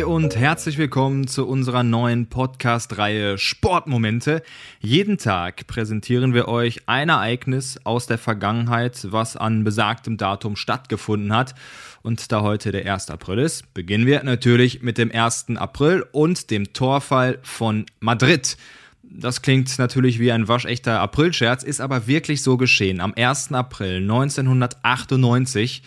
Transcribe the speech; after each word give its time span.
und 0.00 0.36
herzlich 0.36 0.78
willkommen 0.78 1.26
zu 1.26 1.46
unserer 1.46 1.82
neuen 1.82 2.26
Podcast-Reihe 2.26 3.36
Sportmomente. 3.36 4.42
Jeden 4.80 5.18
Tag 5.18 5.66
präsentieren 5.66 6.32
wir 6.32 6.48
euch 6.48 6.88
ein 6.88 7.10
Ereignis 7.10 7.78
aus 7.84 8.06
der 8.06 8.16
Vergangenheit, 8.16 9.08
was 9.10 9.36
an 9.36 9.64
besagtem 9.64 10.16
Datum 10.16 10.56
stattgefunden 10.56 11.36
hat. 11.36 11.54
Und 12.00 12.32
da 12.32 12.40
heute 12.40 12.72
der 12.72 12.90
1. 12.90 13.10
April 13.10 13.40
ist, 13.40 13.74
beginnen 13.74 14.06
wir 14.06 14.24
natürlich 14.24 14.82
mit 14.82 14.96
dem 14.96 15.12
1. 15.12 15.56
April 15.56 16.06
und 16.10 16.50
dem 16.50 16.72
Torfall 16.72 17.38
von 17.42 17.84
Madrid. 18.00 18.56
Das 19.02 19.42
klingt 19.42 19.78
natürlich 19.78 20.18
wie 20.18 20.32
ein 20.32 20.48
waschechter 20.48 21.00
Aprilscherz, 21.00 21.62
ist 21.62 21.82
aber 21.82 22.06
wirklich 22.06 22.42
so 22.42 22.56
geschehen. 22.56 23.02
Am 23.02 23.12
1. 23.14 23.52
April 23.52 23.98
1998 23.98 25.82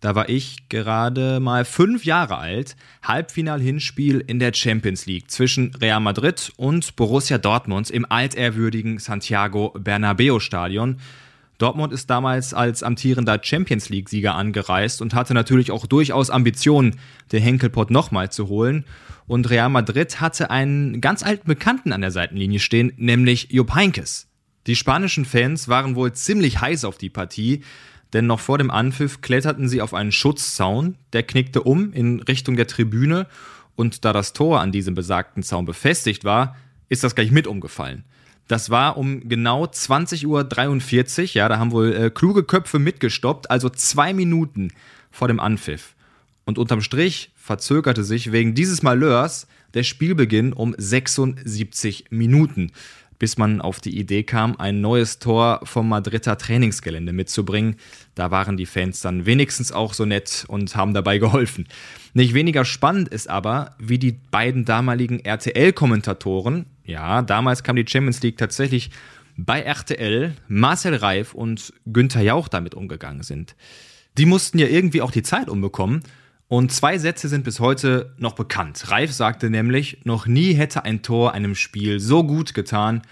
da 0.00 0.14
war 0.14 0.30
ich 0.30 0.68
gerade 0.70 1.40
mal 1.40 1.66
fünf 1.66 2.04
Jahre 2.04 2.38
alt. 2.38 2.74
Halbfinal-Hinspiel 3.02 4.24
in 4.26 4.38
der 4.38 4.54
Champions 4.54 5.04
League 5.04 5.30
zwischen 5.30 5.74
Real 5.74 6.00
Madrid 6.00 6.52
und 6.56 6.96
Borussia 6.96 7.36
Dortmund 7.36 7.90
im 7.90 8.06
altehrwürdigen 8.10 8.98
Santiago 8.98 9.74
Bernabeo 9.78 10.40
Stadion. 10.40 10.96
Dortmund 11.58 11.92
ist 11.92 12.08
damals 12.08 12.54
als 12.54 12.82
amtierender 12.82 13.38
Champions 13.42 13.90
League-Sieger 13.90 14.34
angereist 14.34 15.02
und 15.02 15.12
hatte 15.12 15.34
natürlich 15.34 15.70
auch 15.70 15.84
durchaus 15.84 16.30
Ambitionen, 16.30 16.98
den 17.32 17.42
Henkelpott 17.42 17.90
nochmal 17.90 18.32
zu 18.32 18.48
holen. 18.48 18.86
Und 19.26 19.50
Real 19.50 19.68
Madrid 19.68 20.22
hatte 20.22 20.50
einen 20.50 21.02
ganz 21.02 21.22
alten 21.22 21.46
Bekannten 21.46 21.92
an 21.92 22.00
der 22.00 22.10
Seitenlinie 22.10 22.60
stehen, 22.60 22.94
nämlich 22.96 23.48
Jupp 23.50 23.74
Heynckes. 23.74 24.28
Die 24.66 24.76
spanischen 24.76 25.26
Fans 25.26 25.68
waren 25.68 25.94
wohl 25.94 26.14
ziemlich 26.14 26.62
heiß 26.62 26.86
auf 26.86 26.96
die 26.96 27.10
Partie, 27.10 27.62
denn 28.12 28.26
noch 28.26 28.40
vor 28.40 28.58
dem 28.58 28.70
Anpfiff 28.70 29.20
kletterten 29.20 29.68
sie 29.68 29.82
auf 29.82 29.94
einen 29.94 30.12
Schutzzaun, 30.12 30.96
der 31.12 31.22
knickte 31.22 31.62
um 31.62 31.92
in 31.92 32.20
Richtung 32.20 32.56
der 32.56 32.66
Tribüne 32.66 33.26
und 33.76 34.04
da 34.04 34.12
das 34.12 34.32
Tor 34.32 34.60
an 34.60 34.72
diesem 34.72 34.94
besagten 34.94 35.42
Zaun 35.42 35.64
befestigt 35.64 36.24
war, 36.24 36.56
ist 36.88 37.04
das 37.04 37.14
gleich 37.14 37.30
mit 37.30 37.46
umgefallen. 37.46 38.04
Das 38.48 38.68
war 38.68 38.96
um 38.96 39.28
genau 39.28 39.64
20.43 39.64 40.26
Uhr, 40.26 41.28
ja, 41.34 41.48
da 41.48 41.58
haben 41.58 41.70
wohl 41.70 41.94
äh, 41.94 42.10
kluge 42.10 42.42
Köpfe 42.42 42.78
mitgestoppt, 42.80 43.50
also 43.50 43.68
zwei 43.68 44.12
Minuten 44.12 44.72
vor 45.10 45.28
dem 45.28 45.38
Anpfiff. 45.38 45.94
Und 46.44 46.58
unterm 46.58 46.80
Strich 46.80 47.30
verzögerte 47.36 48.02
sich 48.02 48.32
wegen 48.32 48.54
dieses 48.54 48.82
Malheurs 48.82 49.46
der 49.74 49.84
Spielbeginn 49.84 50.52
um 50.52 50.74
76 50.76 52.06
Minuten 52.10 52.72
bis 53.20 53.36
man 53.36 53.60
auf 53.60 53.80
die 53.80 53.96
Idee 53.96 54.24
kam, 54.24 54.56
ein 54.56 54.80
neues 54.80 55.20
Tor 55.20 55.60
vom 55.64 55.88
Madrider 55.88 56.38
Trainingsgelände 56.38 57.12
mitzubringen. 57.12 57.76
Da 58.14 58.30
waren 58.30 58.56
die 58.56 58.66
Fans 58.66 59.00
dann 59.00 59.26
wenigstens 59.26 59.70
auch 59.70 59.92
so 59.94 60.06
nett 60.06 60.46
und 60.48 60.74
haben 60.74 60.94
dabei 60.94 61.18
geholfen. 61.18 61.68
Nicht 62.14 62.34
weniger 62.34 62.64
spannend 62.64 63.08
ist 63.08 63.28
aber, 63.28 63.76
wie 63.78 63.98
die 63.98 64.12
beiden 64.12 64.64
damaligen 64.64 65.20
RTL-Kommentatoren, 65.20 66.64
ja, 66.84 67.20
damals 67.22 67.62
kam 67.62 67.76
die 67.76 67.86
Champions 67.86 68.22
League 68.22 68.38
tatsächlich 68.38 68.90
bei 69.36 69.60
RTL, 69.60 70.34
Marcel 70.48 70.94
Reif 70.94 71.34
und 71.34 71.74
Günther 71.86 72.22
Jauch 72.22 72.48
damit 72.48 72.74
umgegangen 72.74 73.22
sind. 73.22 73.54
Die 74.16 74.26
mussten 74.26 74.58
ja 74.58 74.66
irgendwie 74.66 75.02
auch 75.02 75.12
die 75.12 75.22
Zeit 75.22 75.48
umbekommen 75.48 76.02
und 76.50 76.72
zwei 76.72 76.98
Sätze 76.98 77.28
sind 77.28 77.44
bis 77.44 77.60
heute 77.60 78.12
noch 78.18 78.32
bekannt. 78.32 78.90
Reif 78.90 79.12
sagte 79.12 79.50
nämlich, 79.50 79.98
noch 80.02 80.26
nie 80.26 80.52
hätte 80.54 80.84
ein 80.84 81.00
Tor 81.00 81.32
einem 81.32 81.54
Spiel 81.54 82.00
so 82.00 82.24
gut 82.24 82.54
getan. 82.54 83.02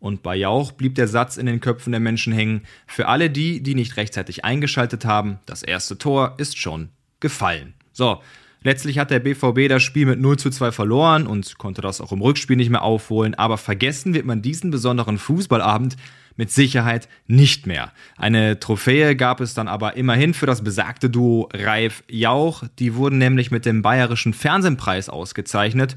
Und 0.00 0.22
bei 0.22 0.36
Jauch 0.36 0.70
blieb 0.70 0.94
der 0.94 1.08
Satz 1.08 1.38
in 1.38 1.46
den 1.46 1.60
Köpfen 1.60 1.92
der 1.92 2.00
Menschen 2.00 2.34
hängen. 2.34 2.60
Für 2.86 3.08
alle 3.08 3.30
die, 3.30 3.62
die 3.62 3.74
nicht 3.74 3.96
rechtzeitig 3.96 4.44
eingeschaltet 4.44 5.06
haben, 5.06 5.38
das 5.46 5.62
erste 5.62 5.96
Tor 5.96 6.34
ist 6.36 6.58
schon 6.58 6.90
gefallen. 7.20 7.72
So, 7.92 8.20
letztlich 8.62 8.98
hat 8.98 9.10
der 9.10 9.20
BVB 9.20 9.66
das 9.70 9.82
Spiel 9.82 10.04
mit 10.04 10.20
0 10.20 10.38
zu 10.38 10.50
2 10.50 10.70
verloren 10.70 11.26
und 11.26 11.56
konnte 11.56 11.80
das 11.80 12.02
auch 12.02 12.12
im 12.12 12.20
Rückspiel 12.20 12.56
nicht 12.56 12.68
mehr 12.68 12.82
aufholen. 12.82 13.34
Aber 13.34 13.56
vergessen 13.56 14.12
wird 14.12 14.26
man 14.26 14.42
diesen 14.42 14.70
besonderen 14.70 15.16
Fußballabend 15.16 15.96
mit 16.36 16.50
Sicherheit 16.50 17.08
nicht 17.26 17.66
mehr. 17.66 17.92
Eine 18.16 18.58
Trophäe 18.60 19.16
gab 19.16 19.40
es 19.40 19.54
dann 19.54 19.68
aber 19.68 19.96
immerhin 19.96 20.34
für 20.34 20.46
das 20.46 20.64
besagte 20.64 21.10
Duo 21.10 21.48
Reif 21.52 22.02
Jauch. 22.08 22.64
Die 22.78 22.94
wurden 22.94 23.18
nämlich 23.18 23.50
mit 23.50 23.66
dem 23.66 23.82
Bayerischen 23.82 24.34
Fernsehpreis 24.34 25.08
ausgezeichnet 25.08 25.96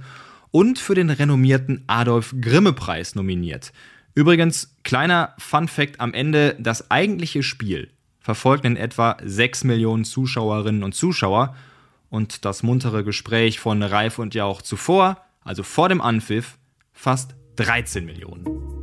und 0.52 0.80
für 0.80 0.96
den 0.96 1.10
renommierten 1.10 1.84
Adolf 1.88 2.36
Grimme 2.40 2.74
Preis 2.74 3.16
nominiert. 3.16 3.74
Übrigens, 4.14 4.76
kleiner 4.84 5.34
Fun 5.38 5.68
Fact 5.68 6.00
am 6.00 6.14
Ende, 6.14 6.56
das 6.60 6.90
eigentliche 6.90 7.44
Spiel 7.44 7.92
verfolgten 8.20 8.76
etwa 8.76 9.18
6 9.24 9.64
Millionen 9.64 10.04
Zuschauerinnen 10.04 10.84
und 10.84 10.94
Zuschauer 10.94 11.56
und 12.10 12.46
das 12.46 12.64
muntere 12.64 13.04
Gespräch 13.04 13.60
von 13.60 13.84
Reif 13.84 14.20
und 14.20 14.36
Jauch 14.36 14.62
zuvor, 14.62 15.24
also 15.44 15.64
vor 15.64 15.88
dem 15.88 16.02
Anpfiff, 16.02 16.58
fast 16.92 17.36
13 17.56 18.06
Millionen. 18.06 18.77